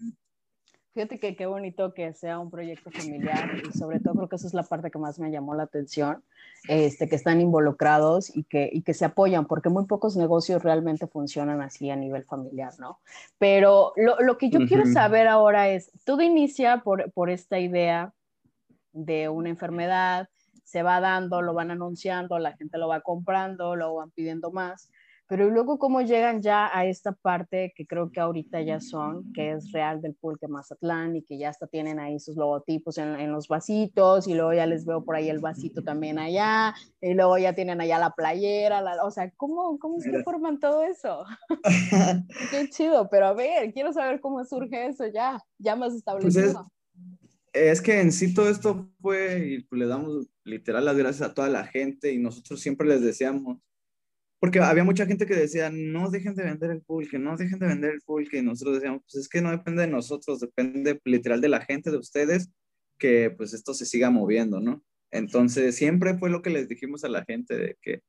[0.94, 4.46] Fíjate que qué bonito que sea un proyecto familiar y sobre todo creo que eso
[4.46, 6.22] es la parte que más me llamó la atención,
[6.68, 11.06] este, que están involucrados y que, y que se apoyan, porque muy pocos negocios realmente
[11.06, 12.98] funcionan así a nivel familiar, ¿no?
[13.38, 18.12] Pero lo, lo que yo quiero saber ahora es, todo inicia por, por esta idea
[18.92, 20.28] de una enfermedad,
[20.62, 24.90] se va dando, lo van anunciando, la gente lo va comprando, lo van pidiendo más,
[25.32, 29.52] pero luego cómo llegan ya a esta parte que creo que ahorita ya son, que
[29.52, 33.48] es real del pulque Mazatlán y que ya hasta tienen ahí sus logotipos en, los
[33.48, 37.54] vasitos y luego ya les veo por ahí el vasito también allá y luego ya
[37.54, 41.24] tienen allá la playera, o sea, ¿cómo, cómo se forman todo eso?
[42.50, 45.98] Qué chido, pero a ver, quiero saber cómo surge eso ya, ya más pues
[46.36, 46.70] establecido.
[47.54, 51.48] es que en sí todo esto fue, y le damos literal las gracias a toda
[51.48, 53.56] la gente y nosotros siempre les decíamos,
[54.42, 57.68] porque había mucha gente que decía, no dejen de vender el pulque, no dejen de
[57.68, 61.40] vender el pulque, y nosotros decíamos, pues es que no depende de nosotros, depende literal
[61.40, 62.50] de la gente, de ustedes,
[62.98, 64.82] que pues esto se siga moviendo, ¿no?
[65.12, 68.00] Entonces siempre fue lo que les dijimos a la gente, de que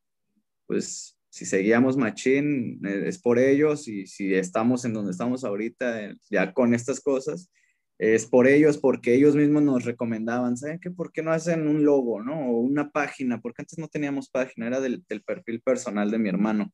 [0.66, 6.04] pues si seguíamos machín eh, es por ellos y si estamos en donde estamos ahorita,
[6.04, 7.52] eh, ya con estas cosas,
[8.04, 10.92] es por ellos, porque ellos mismos nos recomendaban, ¿saben qué?
[10.92, 12.50] ¿Por qué no hacen un logo, no?
[12.50, 16.72] O una página, porque antes no teníamos página, era del, perfil personal de mi hermano.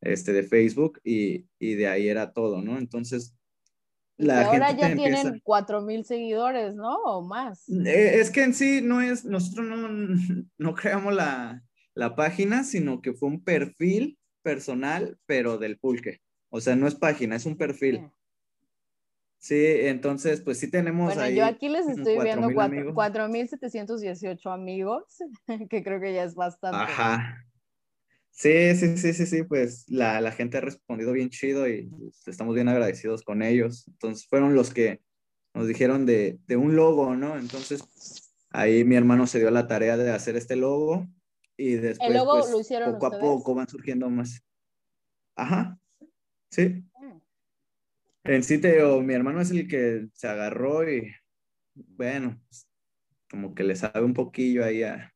[0.00, 2.78] este, de Facebook y, y de ahí era todo, ¿no?
[2.78, 3.34] Entonces,
[4.16, 6.94] la ahora ya tienen cuatro mil seguidores, ¿no?
[7.04, 7.68] O más.
[7.68, 9.88] Eh, es que en sí no es, nosotros no,
[10.58, 11.62] no creamos la,
[11.94, 16.20] la página, sino que fue un perfil personal, pero del pulque.
[16.50, 17.96] O sea, no es página, es un perfil.
[17.96, 18.10] Sí,
[19.50, 25.04] entonces, pues sí tenemos bueno, yo aquí les estoy viendo 4.718 amigos,
[25.70, 26.78] que creo que ya es bastante.
[26.78, 27.44] Ajá.
[28.30, 32.26] Sí, sí, sí, sí, sí, pues la, la, gente ha respondido bien chido y pues,
[32.26, 33.86] estamos bien agradecidos con ellos.
[33.86, 35.00] Entonces, fueron los que
[35.54, 37.38] nos dijeron de, de un logo, ¿no?
[37.38, 37.84] Entonces,
[38.50, 41.06] ahí mi hermano se dio la tarea de hacer este logo
[41.56, 44.42] y después, ¿El logo pues, lo hicieron poco a poco van surgiendo más.
[45.36, 45.78] Ajá,
[46.50, 46.84] sí.
[48.24, 51.12] En sí, te mi hermano es el que se agarró y,
[51.74, 52.66] bueno, pues,
[53.30, 55.12] como que le sabe un poquillo ahí a,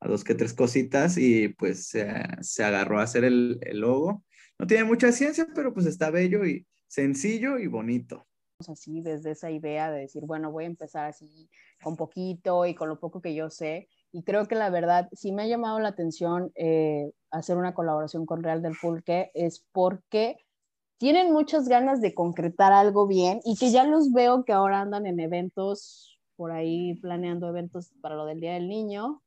[0.00, 4.24] dos que tres cositas y pues se agarró a hacer el, el, logo.
[4.58, 8.26] No tiene mucha ciencia, pero pues está bello y sencillo y bonito.
[8.68, 11.50] Así, desde esa idea de decir, bueno, voy a empezar así
[11.82, 13.88] con poquito y con lo poco que yo sé.
[14.12, 18.24] Y creo que la verdad, sí me ha llamado la atención eh, hacer una colaboración
[18.24, 20.45] con Real del Pulque, es porque
[20.98, 25.06] tienen muchas ganas de concretar algo bien y que ya los veo que ahora andan
[25.06, 29.22] en eventos, por ahí planeando eventos para lo del Día del Niño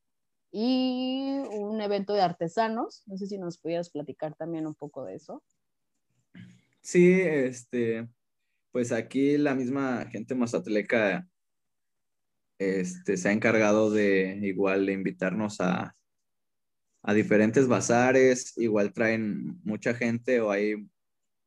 [0.52, 3.04] y un evento de artesanos.
[3.06, 5.44] No sé si nos pudieras platicar también un poco de eso.
[6.82, 8.08] Sí, este,
[8.72, 11.28] pues aquí la misma gente mazatleca
[12.58, 15.96] este, se ha encargado de igual de invitarnos a,
[17.04, 20.76] a diferentes bazares, igual traen mucha gente o hay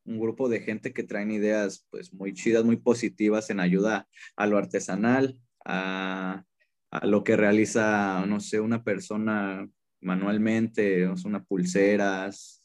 [0.04, 4.46] un grupo de gente que traen ideas pues muy chidas, muy positivas en ayuda a
[4.46, 6.44] lo artesanal, a,
[7.02, 9.66] lo que realiza, no sé, una persona
[10.00, 12.62] manualmente, o sea, una pulseras,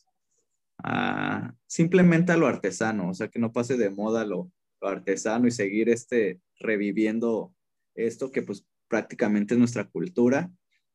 [1.66, 5.52] simplemente a lo artesano, o sea, que no pase de moda lo, lo artesano y
[5.52, 7.54] seguir este, reviviendo
[7.96, 10.52] esto que pues prácticamente es nuestra cultura,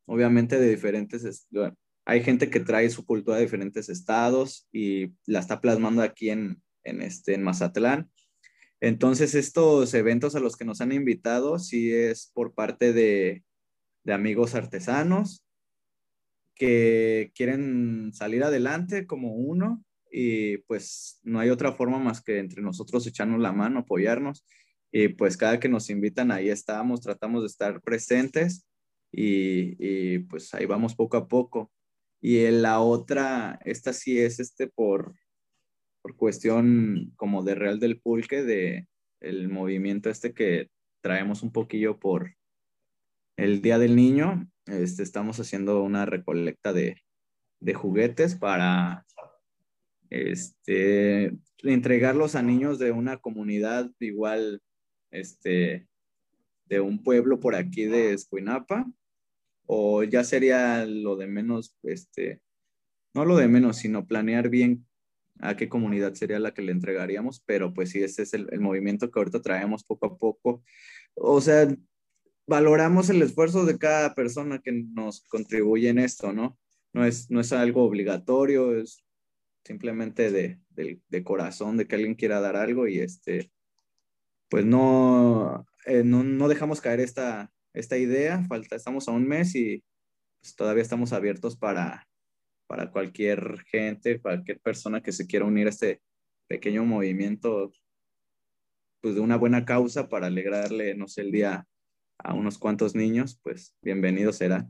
[0.07, 1.47] obviamente de diferentes,
[2.05, 6.63] hay gente que trae su cultura de diferentes estados y la está plasmando aquí en,
[6.85, 8.11] en, este, en Mazatlán.
[8.81, 13.45] Entonces, estos eventos a los que nos han invitado, sí es por parte de,
[14.05, 15.45] de amigos artesanos
[16.55, 22.61] que quieren salir adelante como uno y pues no hay otra forma más que entre
[22.61, 24.45] nosotros echarnos la mano, apoyarnos
[24.93, 28.67] y pues cada que nos invitan ahí estamos, tratamos de estar presentes
[29.11, 31.73] y, y pues ahí vamos poco a poco.
[32.25, 35.17] Y en la otra, esta sí es este por,
[36.01, 38.87] por cuestión como de Real del Pulque, de
[39.21, 42.37] el movimiento este que traemos un poquillo por
[43.37, 44.49] el Día del Niño.
[44.67, 47.03] Este, estamos haciendo una recolecta de,
[47.59, 49.05] de juguetes para
[50.11, 54.63] este, entregarlos a niños de una comunidad igual,
[55.11, 55.89] este,
[56.67, 58.87] de un pueblo por aquí de Escuinapa
[59.67, 62.41] o ya sería lo de menos, este,
[63.15, 64.87] no lo de menos, sino planear bien
[65.41, 69.11] a qué comunidad sería la que le entregaríamos, pero pues sí, ese es el, movimiento
[69.11, 70.63] que ahorita traemos poco a poco.
[71.15, 71.75] O sea,
[72.47, 76.59] valoramos el esfuerzo de cada persona que nos contribuye en esto, ¿no?
[76.93, 79.05] No es, no es algo obligatorio, es
[79.65, 83.51] simplemente de, de, corazón, de que alguien quiera dar algo y este,
[84.49, 88.43] pues no, eh, no, no, dejamos caer esta, esta idea.
[88.49, 89.83] Falta, estamos a un mes y
[90.41, 92.07] pues, todavía estamos abiertos para,
[92.67, 96.03] para cualquier gente, cualquier persona que se quiera unir a este
[96.49, 97.73] pequeño movimiento
[99.01, 101.67] pues de una buena causa para alegrarle, no sé, el día
[102.19, 104.69] a unos cuantos niños, pues bienvenido será.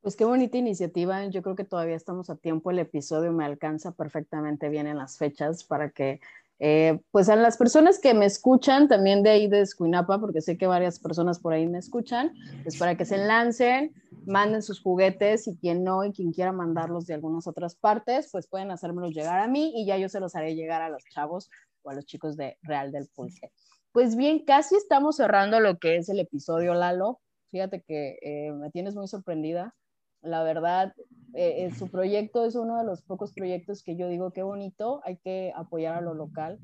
[0.00, 1.24] Pues qué bonita iniciativa.
[1.26, 2.70] Yo creo que todavía estamos a tiempo.
[2.70, 6.20] El episodio me alcanza perfectamente bien en las fechas para que
[6.60, 10.58] eh, pues a las personas que me escuchan también de ahí de Escuinapa, porque sé
[10.58, 13.94] que varias personas por ahí me escuchan, pues para que se lancen,
[14.26, 18.48] manden sus juguetes y quien no y quien quiera mandarlos de algunas otras partes, pues
[18.48, 21.50] pueden hacérmelos llegar a mí y ya yo se los haré llegar a los chavos
[21.82, 23.52] o a los chicos de Real del Pulque.
[23.92, 27.20] Pues bien, casi estamos cerrando lo que es el episodio, Lalo.
[27.50, 29.74] Fíjate que eh, me tienes muy sorprendida.
[30.22, 30.94] La verdad,
[31.34, 35.00] eh, eh, su proyecto es uno de los pocos proyectos que yo digo que bonito,
[35.04, 36.58] hay que apoyar a lo local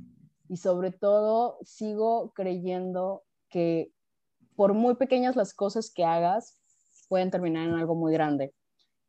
[0.49, 3.93] y sobre todo sigo creyendo que
[4.57, 6.59] por muy pequeñas las cosas que hagas,
[7.09, 8.55] pueden terminar en algo muy grande.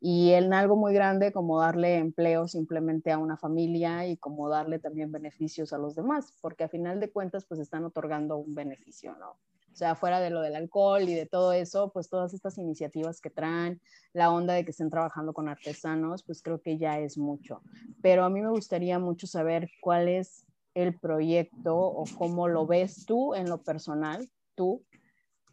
[0.01, 4.77] Y en algo muy grande como darle empleo simplemente a una familia y como darle
[4.77, 9.15] también beneficios a los demás, porque a final de cuentas pues están otorgando un beneficio,
[9.17, 9.37] ¿no?
[9.75, 13.19] O sea, fuera de lo del alcohol y de todo eso, pues todas estas iniciativas
[13.19, 13.81] que traen,
[14.13, 17.61] la onda de que estén trabajando con artesanos, pues creo que ya es mucho.
[18.01, 23.05] Pero a mí me gustaría mucho saber cuál es el proyecto o cómo lo ves
[23.05, 24.81] tú en lo personal, tú,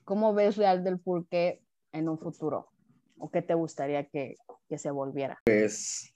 [0.05, 1.61] cómo ves Real del Pulque
[1.91, 2.69] en un futuro
[3.19, 4.37] o qué te gustaría que,
[4.69, 5.41] que se volviera.
[5.45, 6.15] Pues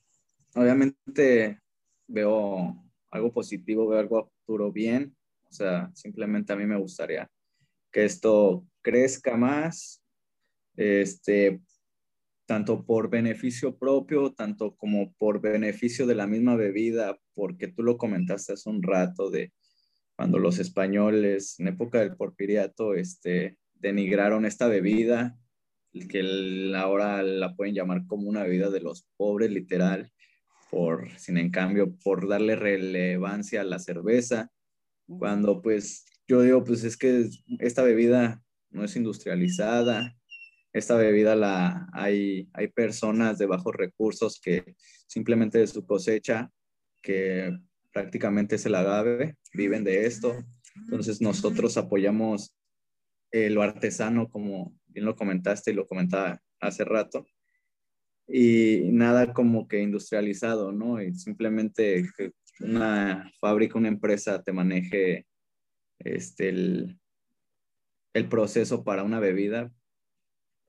[0.54, 1.60] obviamente
[2.06, 5.16] veo algo positivo, veo algo futuro bien,
[5.50, 7.28] o sea, simplemente a mí me gustaría
[7.96, 10.04] que esto crezca más,
[10.76, 11.62] este,
[12.44, 17.96] tanto por beneficio propio, tanto como por beneficio de la misma bebida, porque tú lo
[17.96, 19.54] comentaste hace un rato de
[20.14, 25.38] cuando los españoles en época del porfiriato este, denigraron esta bebida,
[26.10, 30.12] que ahora la pueden llamar como una bebida de los pobres, literal,
[30.70, 34.52] por, sin en cambio, por darle relevancia a la cerveza,
[35.06, 40.16] cuando pues yo digo, pues es que esta bebida no es industrializada,
[40.72, 44.74] esta bebida la hay, hay personas de bajos recursos que
[45.06, 46.50] simplemente de su cosecha,
[47.02, 47.56] que
[47.92, 50.36] prácticamente es el agave, viven de esto.
[50.74, 52.54] Entonces nosotros apoyamos
[53.32, 57.26] lo artesano, como bien lo comentaste y lo comentaba hace rato,
[58.28, 61.02] y nada como que industrializado, ¿no?
[61.02, 65.26] Y simplemente que una fábrica, una empresa te maneje
[65.98, 66.98] este, el,
[68.14, 69.72] el proceso para una bebida,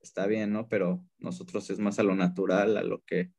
[0.01, 0.67] está bien, ¿no?
[0.67, 3.32] Pero nosotros es más a lo natural, a lo que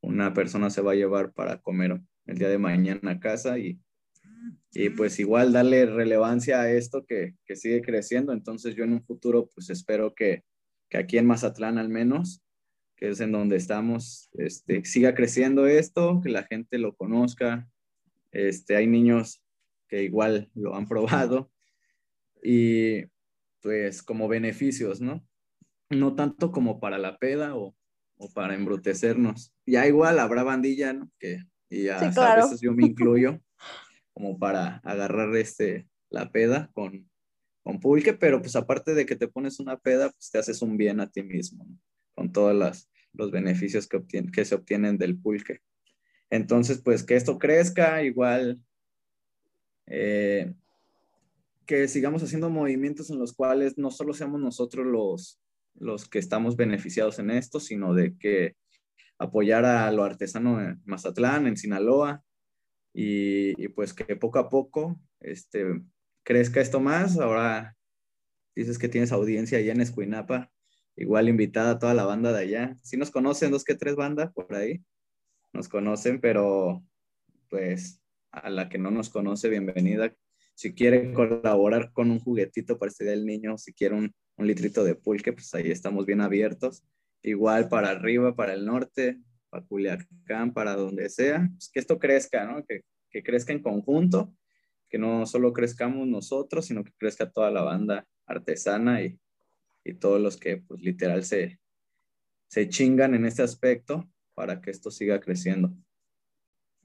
[0.00, 3.80] una persona se va a llevar para comer el día de mañana a casa y,
[4.72, 8.32] y pues igual darle relevancia a esto que, que, sigue creciendo.
[8.32, 10.44] Entonces yo en un futuro pues espero que,
[10.88, 12.42] que aquí en Mazatlán al menos
[12.98, 17.70] que es en donde estamos, este, siga creciendo esto, que la gente lo conozca.
[18.32, 19.40] Este, hay niños
[19.88, 21.50] que igual lo han probado
[22.42, 23.04] y
[23.60, 25.26] pues como beneficios, ¿no?
[25.90, 27.74] No tanto como para la peda o,
[28.16, 29.52] o para embrutecernos.
[29.66, 31.10] Ya igual habrá bandilla, ¿no?
[31.18, 33.40] Que y ya a veces yo me incluyo
[34.12, 37.08] como para agarrar este, la peda con,
[37.62, 40.76] con pulque, pero pues aparte de que te pones una peda, pues te haces un
[40.76, 41.78] bien a ti mismo, ¿no?
[42.14, 45.60] con todos los beneficios que, que se obtienen del pulque.
[46.30, 48.58] Entonces, pues que esto crezca, igual
[49.90, 50.54] eh,
[51.66, 55.40] que sigamos haciendo movimientos en los cuales no solo seamos nosotros los,
[55.74, 58.56] los que estamos beneficiados en esto, sino de que
[59.18, 62.22] apoyar a lo artesano en Mazatlán, en Sinaloa,
[62.94, 65.82] y, y, pues que poco a poco este,
[66.24, 67.18] crezca esto más.
[67.18, 67.76] Ahora
[68.56, 70.50] dices que tienes audiencia allá en Escuinapa,
[70.96, 72.76] igual invitada a toda la banda de allá.
[72.82, 74.82] Si nos conocen dos que tres bandas por ahí,
[75.52, 76.82] nos conocen, pero
[77.50, 78.00] pues
[78.32, 80.14] a la que no nos conoce, bienvenida.
[80.54, 84.46] Si quiere colaborar con un juguetito para este día del niño, si quiere un, un
[84.46, 86.84] litrito de pulque, pues ahí estamos bien abiertos.
[87.22, 89.20] Igual para arriba, para el norte,
[89.50, 92.64] para Culiacán, para donde sea, pues que esto crezca, ¿no?
[92.64, 94.34] Que, que crezca en conjunto,
[94.88, 99.18] que no solo crezcamos nosotros, sino que crezca toda la banda artesana y,
[99.84, 101.60] y todos los que pues literal se,
[102.48, 105.74] se chingan en este aspecto para que esto siga creciendo.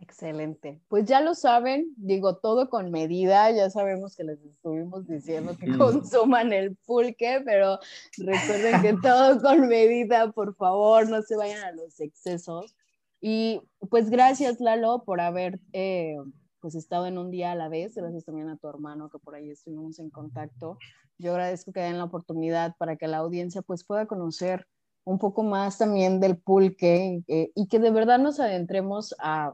[0.04, 0.82] Excelente.
[0.90, 5.78] Pues ya lo saben, digo todo con medida, ya sabemos que les estuvimos diciendo que
[5.78, 7.80] consuman el pulque, pero
[8.18, 12.76] recuerden que todo con medida, por favor, no se vayan a los excesos.
[13.22, 16.18] Y pues gracias Lalo por haber eh,
[16.60, 19.36] pues estado en un día a la vez, gracias también a tu hermano que por
[19.36, 20.78] ahí estuvimos en contacto.
[21.18, 24.68] Yo agradezco que den la oportunidad para que la audiencia pues pueda conocer
[25.06, 29.54] un poco más también del pulque eh, y que de verdad nos adentremos a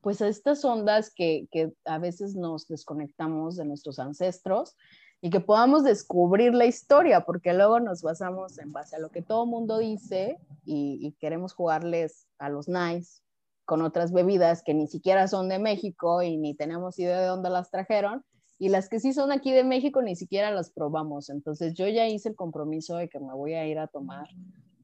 [0.00, 4.76] pues a estas ondas que, que, a veces nos desconectamos de nuestros ancestros
[5.20, 9.22] y que podamos descubrir la historia, porque luego nos basamos en base a lo que
[9.22, 13.20] todo mundo dice y, y queremos jugarles a los nice
[13.66, 17.50] con otras bebidas que ni siquiera son de México y ni tenemos idea de dónde
[17.50, 18.24] las trajeron
[18.58, 21.30] y las que sí son aquí de México ni siquiera las probamos.
[21.30, 24.28] Entonces yo ya hice el compromiso de que me voy a ir a tomar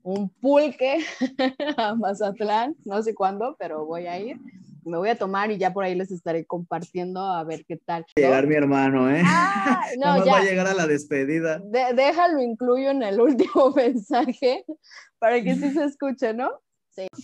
[0.03, 0.99] un pulque
[1.77, 4.39] a Mazatlán, no sé cuándo, pero voy a ir.
[4.87, 8.07] Me voy a tomar y ya por ahí les estaré compartiendo a ver qué tal.
[8.15, 9.21] Llegar mi hermano, ¿eh?
[9.25, 10.33] Ah, no, ya.
[10.33, 11.61] va a llegar a la despedida.
[11.61, 14.65] déjalo, incluyo en el último mensaje
[15.19, 16.51] para que sí se escuche, ¿no?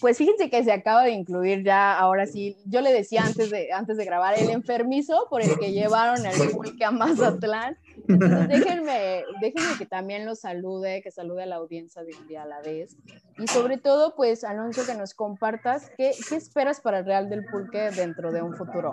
[0.01, 3.73] Pues fíjense que se acaba de incluir ya, ahora sí, yo le decía antes de,
[3.73, 7.79] antes de grabar, el enfermizo por el que llevaron el pulque a Mazatlán.
[8.09, 12.43] Entonces, déjenme, déjenme que también lo salude, que salude a la audiencia de un día
[12.43, 12.97] a la vez.
[13.39, 17.45] Y sobre todo, pues, Alonso, que nos compartas qué, qué esperas para el Real del
[17.45, 18.93] Pulque dentro de un futuro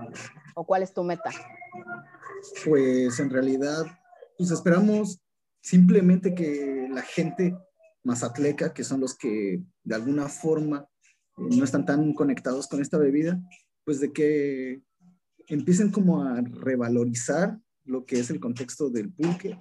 [0.56, 1.32] o cuál es tu meta.
[2.66, 3.86] Pues en realidad
[4.40, 5.20] pues esperamos
[5.62, 7.58] simplemente que la gente
[8.06, 10.88] mazatleca, que son los que de alguna forma
[11.38, 13.38] eh, no están tan conectados con esta bebida,
[13.84, 14.82] pues de que
[15.48, 17.60] empiecen como a revalorizar
[17.90, 19.60] lo que es el contexto del pulque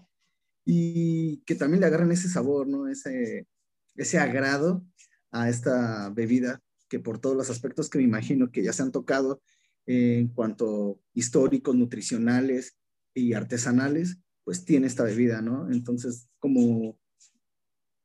[0.65, 2.89] y que también le agarren ese sabor, ¿no?
[2.89, 3.47] Ese,
[3.97, 4.85] ese agrado
[5.31, 8.93] a esta bebida que por todos los aspectos que me imagino que ya se han
[8.93, 9.43] tocado
[9.87, 12.77] en cuanto históricos, nutricionales
[13.15, 15.71] y artesanales, pues tiene esta bebida, ¿no?
[15.71, 16.99] Entonces, como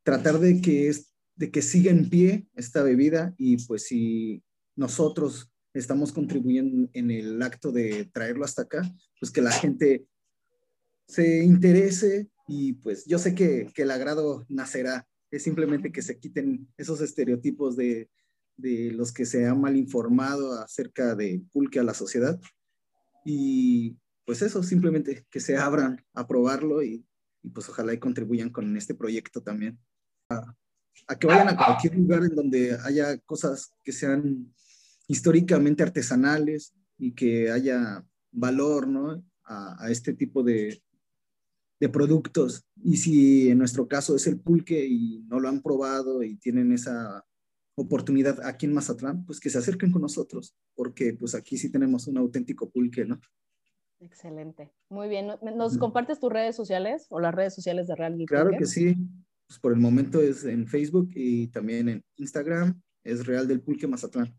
[0.03, 4.43] tratar de que, es, de que siga en pie esta bebida y pues si
[4.75, 8.81] nosotros estamos contribuyendo en el acto de traerlo hasta acá,
[9.19, 10.05] pues que la gente
[11.07, 16.19] se interese y pues yo sé que, que el agrado nacerá, es simplemente que se
[16.19, 18.09] quiten esos estereotipos de,
[18.57, 22.39] de los que se han mal informado acerca de pulque a la sociedad.
[23.25, 27.05] Y pues eso, simplemente que se abran a probarlo y,
[27.53, 29.79] pues ojalá y contribuyan con este proyecto también.
[30.29, 30.55] A,
[31.19, 34.53] que vayan a cualquier lugar en donde haya cosas que sean
[35.07, 39.23] históricamente artesanales y que haya valor ¿no?
[39.43, 40.81] a, este tipo de,
[41.79, 42.65] de, productos.
[42.83, 46.71] Y si en nuestro caso es el pulque y no lo han probado y tienen
[46.71, 47.25] esa
[47.75, 52.07] oportunidad aquí en Mazatlán, pues que se acerquen con nosotros, porque pues aquí sí tenemos
[52.07, 53.19] un auténtico pulque, ¿no?
[53.99, 54.71] Excelente.
[54.89, 55.27] Muy bien.
[55.55, 58.95] ¿Nos compartes tus redes sociales o las redes sociales de Real Claro que sí.
[59.47, 63.87] Pues, por el momento es en Facebook y también en Instagram, es Real del Pulque
[63.87, 64.35] Mazatlán.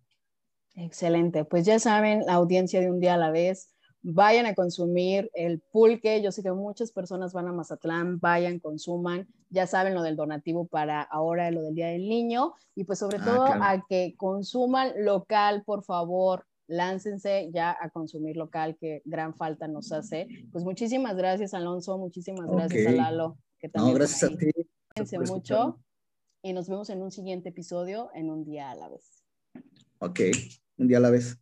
[0.74, 3.74] Excelente, pues ya saben, la audiencia de un día a la vez,
[4.05, 9.26] vayan a consumir el pulque, yo sé que muchas personas van a Mazatlán, vayan, consuman,
[9.48, 13.16] ya saben lo del donativo para ahora, lo del Día del Niño, y pues sobre
[13.22, 19.34] ah, todo a que consuman local, por favor, láncense ya a consumir local, que gran
[19.34, 20.28] falta nos hace.
[20.52, 23.38] Pues muchísimas gracias, Alonso, muchísimas gracias a Lalo.
[23.59, 24.50] Que no, gracias a ti.
[24.94, 25.80] Cuídense mucho
[26.42, 29.24] y nos vemos en un siguiente episodio en un día a la vez.
[29.98, 30.20] Ok,
[30.76, 31.38] un día a la vez.